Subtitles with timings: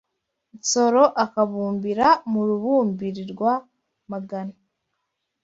[0.57, 4.55] Nsoro akabumbira mu Rubumbirirwa-magana